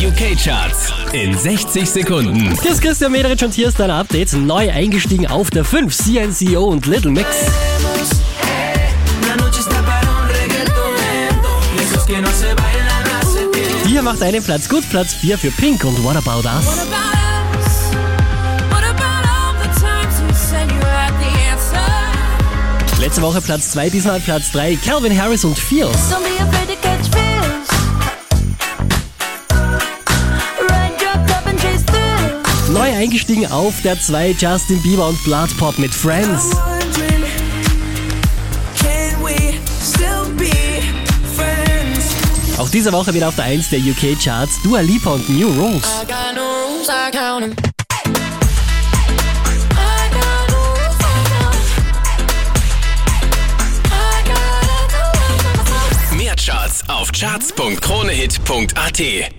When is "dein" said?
3.78-3.90